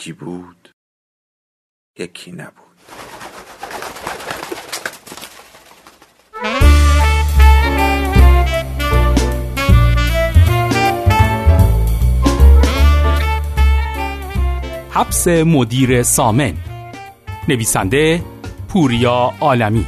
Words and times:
یکی 0.00 0.12
بود 0.12 0.70
یکی 1.98 2.32
نبود. 2.32 2.54
حبس 14.90 15.28
مدیر 15.28 16.02
سامن. 16.02 16.54
نویسنده 17.48 18.24
پوریا 18.68 19.32
عالمی. 19.40 19.86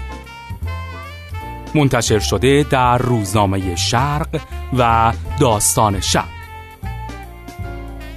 منتشر 1.75 2.19
شده 2.19 2.63
در 2.71 2.99
روزنامه 2.99 3.77
شرق 3.77 4.41
و 4.79 5.13
داستان 5.41 6.01
شب 6.01 6.42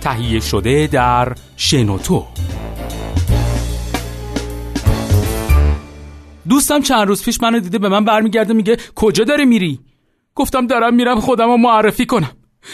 تهیه 0.05 0.39
شده 0.39 0.87
در 0.87 1.35
شنوتو. 1.57 2.25
دوستم 6.49 6.81
چند 6.81 7.07
روز 7.07 7.23
پیش 7.23 7.41
منو 7.41 7.59
دیده 7.59 7.77
به 7.77 7.89
من 7.89 8.05
برمیگرده 8.05 8.53
میگه 8.53 8.77
کجا 8.95 9.23
داری 9.23 9.45
میری؟ 9.45 9.79
گفتم 10.35 10.67
دارم 10.67 10.93
میرم 10.95 11.19
خودم 11.19 11.47
رو 11.47 11.57
معرفی 11.57 12.05
کنم. 12.05 12.31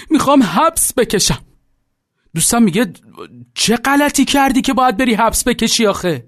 می‌خوام 0.09 0.43
حبس 0.43 0.93
بکشم. 0.93 1.39
دوستم 2.35 2.63
میگه 2.63 2.93
چه 3.53 3.75
غلطی 3.75 4.25
کردی 4.25 4.61
که 4.61 4.73
باید 4.73 4.97
بری 4.97 5.13
حبس 5.13 5.47
بکشی 5.47 5.85
آخه؟ 5.85 6.25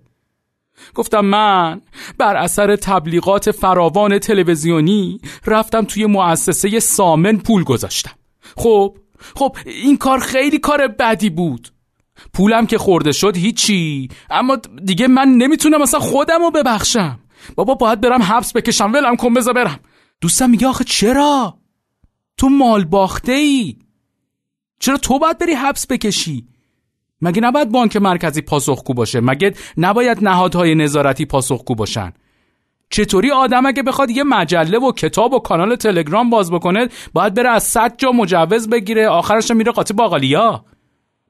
گفتم 0.96 1.26
من 1.26 1.82
بر 2.18 2.36
اثر 2.36 2.76
تبلیغات 2.76 3.52
فراوان 3.52 4.20
تلویزیونی 4.20 5.20
رفتم 5.46 5.86
توی 5.86 6.06
مؤسسه 6.06 6.80
سامن 6.80 7.38
پول 7.38 7.64
گذاشتم. 7.64 8.12
خب 8.58 8.98
خب 9.36 9.58
این 9.66 9.98
کار 9.98 10.20
خیلی 10.20 10.60
کار 10.60 10.88
بدی 10.88 11.30
بود. 11.30 11.74
پولم 12.34 12.66
که 12.66 12.78
خورده 12.78 13.12
شد 13.12 13.38
هیچی. 13.38 14.10
اما 14.30 14.56
دیگه 14.86 15.08
من 15.08 15.28
نمی‌تونم 15.28 15.82
اصلا 15.82 16.00
خودم 16.00 16.42
رو 16.42 16.52
ببخشم. 16.52 17.20
بابا 17.56 17.74
باید 17.74 18.02
برم 18.02 18.22
حبس 18.22 18.54
بکشم 18.54 18.94
ولم 18.94 19.16
کن 19.16 19.34
بذار 19.34 19.54
برم. 19.54 19.80
دوستم 20.22 20.50
میگه 20.50 20.68
آخه 20.68 20.84
چرا؟ 20.84 21.58
تو 22.38 22.50
مال 22.50 22.86
باخته 22.86 23.32
ای 23.32 23.76
چرا 24.80 24.98
تو 24.98 25.20
باید 25.20 25.38
بری 25.38 25.54
حبس 25.54 25.88
بکشی؟ 25.88 26.48
مگه 27.22 27.42
نباید 27.42 27.70
بانک 27.72 27.98
مرکزی 27.98 28.42
پاسخگو 28.42 28.94
باشه؟ 28.94 29.20
مگه 29.20 29.54
نباید 29.78 30.24
نهادهای 30.24 30.76
نظارتی 30.76 31.26
پاسخگو 31.26 31.76
باشن؟ 31.76 32.14
چطوری 32.94 33.32
آدم 33.32 33.66
اگه 33.66 33.84
بخواد 33.84 34.10
یه 34.10 34.24
مجله 34.24 34.80
و 34.80 34.92
کتاب 34.92 35.34
و 35.34 35.40
کانال 35.40 35.76
تلگرام 35.76 36.30
باز 36.30 36.52
بکنه 36.52 36.88
باید 37.14 37.34
بره 37.34 37.50
از 37.50 37.64
صد 37.64 37.94
جا 37.98 38.12
مجوز 38.12 38.70
بگیره 38.70 39.08
آخرش 39.08 39.52
میره 39.52 39.72
قاطی 39.72 39.94
باقالیا. 39.94 40.66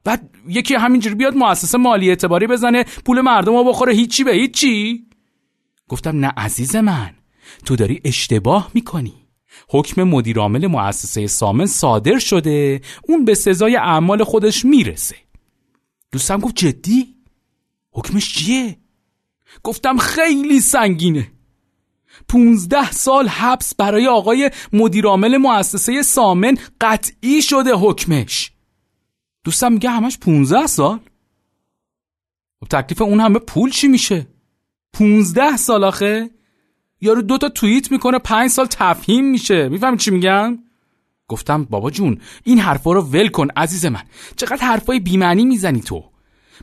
بعد 0.04 0.30
یکی 0.48 0.76
همینجوری 0.76 1.16
بیاد 1.16 1.36
مؤسسه 1.36 1.78
مالی 1.78 2.10
اعتباری 2.10 2.48
بزنه 2.48 2.86
پول 3.06 3.22
مردم 3.22 3.56
رو 3.56 3.64
بخوره 3.64 3.94
هیچی 3.94 4.24
به 4.24 4.32
هیچی. 4.32 5.06
گفتم 5.88 6.20
نه 6.20 6.34
عزیز 6.38 6.76
من 6.76 7.10
تو 7.66 7.76
داری 7.76 8.02
اشتباه 8.06 8.72
می‌کنی. 8.74 9.14
حکم 9.70 10.04
مدیرعامل 10.04 10.68
مؤسسه 10.68 11.28
سامن 11.28 11.66
صادر 11.66 12.20
شده 12.20 12.82
اون 13.08 13.26
به 13.26 13.34
سزای 13.34 13.76
اعمال 13.76 14.24
خودش 14.24 14.66
می‌رسه. 14.66 15.16
دوستم 16.12 16.40
گفت 16.40 16.56
جدی؟ 16.56 17.16
حکمش 17.92 18.34
چیه؟ 18.34 18.78
گفتم 19.64 19.98
خیلی 19.98 20.60
سنگینه. 20.60 21.33
پونزده 22.28 22.92
سال 22.92 23.28
حبس 23.28 23.76
برای 23.76 24.08
آقای 24.08 24.52
مدیرعامل 24.74 25.38
مؤسسه 25.38 26.02
سامن 26.02 26.58
قطعی 26.82 27.42
شده 27.42 27.74
حکمش. 27.76 28.52
دوستم 29.44 29.72
میگه 29.74 29.90
همش 29.90 30.18
پونزده 30.18 30.68
سال؟ 30.68 31.00
خب 32.60 32.68
تکلیف 32.68 33.02
اون 33.02 33.20
همه 33.20 33.40
پول 33.40 33.70
چی 33.70 33.88
میشه؟ 33.88 34.28
پونزده 34.94 35.58
سال 35.58 35.84
آخه؟ 35.84 36.30
یارو 37.02 37.22
دوتا 37.22 37.50
توییت 37.50 37.92
می‌کنه 37.92 38.20
پنج 38.20 38.50
سال 38.50 38.66
تفهیم 38.66 39.26
میشه. 39.26 39.70
می‌فهمی 39.70 39.98
چی 39.98 40.12
میگم؟ 40.12 40.60
گفتم 41.28 41.64
بابا 41.64 41.92
جون 41.92 42.22
این 42.44 42.60
حرفا 42.60 42.94
رو 42.94 43.02
ول 43.02 43.28
کن 43.28 43.48
عزیز 43.56 43.86
من. 43.86 44.04
چقدر 44.36 44.66
حرفای 44.68 45.00
بیمعنی 45.00 45.46
می‌زنی 45.46 45.82
تو؟ 45.82 46.04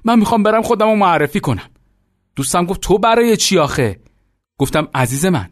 من 0.04 0.18
می‌خوام 0.18 0.42
برم 0.42 0.62
خودم 0.62 0.86
رو 0.86 0.94
معرفی 0.96 1.40
کنم. 1.40 1.70
دوستم 2.36 2.64
گفت 2.64 2.80
تو 2.80 2.98
برای 2.98 3.36
چی 3.36 3.58
آخه؟ 3.58 4.00
گفتم 4.60 4.88
عزیز 4.94 5.26
من 5.26 5.48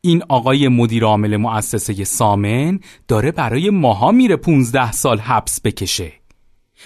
این 0.00 0.22
آقای 0.28 0.68
مدیر 0.68 1.04
عامل 1.04 1.36
مؤسسه 1.36 2.04
سامن 2.04 2.80
داره 3.08 3.32
برای 3.32 3.70
ماها 3.70 4.10
میره 4.10 4.36
15 4.36 4.92
سال 4.92 5.18
حبس 5.18 5.60
بکشه. 5.64 6.12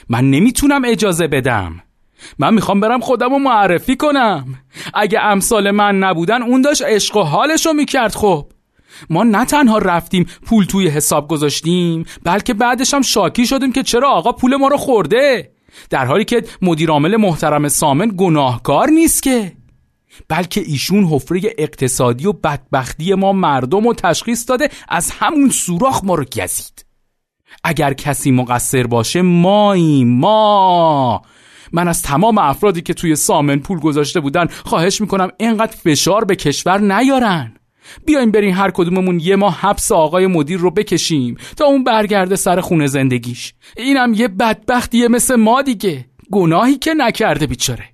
من 0.08 0.30
نمی‌تونم 0.30 0.82
اجازه 0.84 1.26
بدم. 1.26 1.82
من 2.38 2.54
می‌خوام 2.54 2.80
برم 2.80 3.00
خودم 3.00 3.30
رو 3.30 3.38
معرفی 3.38 3.96
کنم. 3.96 4.54
اگه 4.94 5.20
امثال 5.20 5.70
من 5.70 5.98
نبودن 5.98 6.42
اون 6.42 6.62
داشت 6.62 6.82
عشق 6.82 7.16
و 7.16 7.22
حالشو 7.22 7.72
می‌کرد 7.72 8.14
خب. 8.14 8.52
ما 9.10 9.22
نه 9.22 9.44
تنها 9.44 9.78
رفتیم 9.78 10.26
پول 10.46 10.64
توی 10.64 10.88
حساب 10.88 11.28
گذاشتیم 11.28 12.04
بلکه 12.24 12.54
بعدش 12.54 12.94
هم 12.94 13.02
شاکی 13.02 13.46
شدیم 13.46 13.72
که 13.72 13.82
چرا 13.82 14.10
آقا 14.10 14.32
پول 14.32 14.56
ما 14.56 14.68
رو 14.68 14.76
خورده؟ 14.76 15.52
در 15.90 16.06
حالی 16.06 16.24
که 16.24 16.44
مدیر 16.62 16.90
عامل 16.90 17.16
محترم 17.16 17.68
سامن 17.68 18.12
گناهکار 18.16 18.88
نیست 18.88 19.22
که. 19.22 19.63
بلکه 20.28 20.60
ایشون 20.60 21.04
حفره 21.04 21.40
اقتصادی 21.58 22.26
و 22.26 22.32
بدبختی 22.32 23.14
ما 23.14 23.32
مردم 23.32 23.86
و 23.86 23.94
تشخیص 23.94 24.48
داده 24.48 24.68
از 24.88 25.10
همون 25.10 25.50
سوراخ 25.50 26.04
ما 26.04 26.14
رو 26.14 26.24
گزید. 26.24 26.86
اگر 27.64 27.92
کسی 27.92 28.30
مقصر 28.30 28.86
باشه 28.86 29.22
مایی 29.22 30.04
ما. 30.04 31.22
من 31.72 31.88
از 31.88 32.02
تمام 32.02 32.38
افرادی 32.38 32.82
که 32.82 32.94
توی 32.94 33.16
سامن 33.16 33.58
پول 33.58 33.78
گذاشته 33.80 34.20
بودن 34.20 34.46
خواهش 34.46 35.00
می‌کنم 35.00 35.30
اینقدر 35.38 35.76
فشار 35.76 36.24
به 36.24 36.36
کشور 36.36 36.80
نیارن. 36.80 37.54
بیایم 38.06 38.30
بریم 38.30 38.54
هر 38.54 38.70
کدوممون 38.70 39.20
یه 39.20 39.36
ماه 39.36 39.60
حبس 39.60 39.92
آقای 39.92 40.26
مدیر 40.26 40.58
رو 40.58 40.70
بکشیم 40.70 41.36
تا 41.56 41.64
اون 41.64 41.84
برگرده 41.84 42.36
سر 42.36 42.60
خونه 42.60 42.86
زندگیش. 42.86 43.54
اینم 43.76 44.14
یه 44.14 44.28
بدبختیه 44.28 45.08
مثل 45.08 45.36
ما 45.36 45.62
دیگه. 45.62 46.04
گناهی 46.30 46.76
که 46.76 46.94
نکرده 46.94 47.46
بیچاره. 47.46 47.93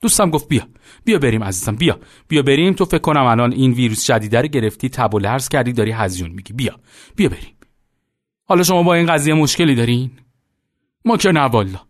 دوستم 0.00 0.30
گفت 0.30 0.48
بیا 0.48 0.68
بیا 1.04 1.18
بریم 1.18 1.44
عزیزم 1.44 1.76
بیا 1.76 2.00
بیا 2.28 2.42
بریم. 2.42 2.74
تو 2.74 2.84
فکر 2.84 2.98
کنم 2.98 3.24
الان 3.24 3.52
این 3.52 3.72
ویروس 3.72 4.02
شدیده 4.06 4.40
رو 4.40 4.48
گرفتی 4.48 4.88
تب 4.88 5.14
و 5.14 5.18
لرز 5.18 5.48
کردی 5.48 5.72
داری 5.72 5.90
هزیون 5.90 6.30
میگی. 6.30 6.52
بیا 6.52 6.80
بیا 7.16 7.28
بریم. 7.28 7.56
حالا 8.44 8.62
شما 8.62 8.82
با 8.82 8.94
این 8.94 9.06
قضیه 9.06 9.34
مشکلی 9.34 9.74
دارین؟ 9.74 10.10
ما 11.04 11.16
که 11.16 11.32
نه 11.32 11.40
والا 11.40 11.80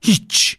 هیچ. 0.00 0.58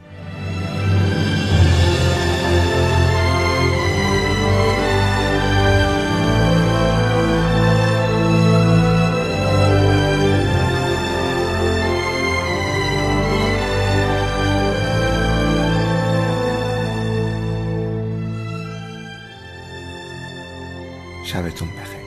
شبتون 21.31 21.69
بخیر. 21.69 22.00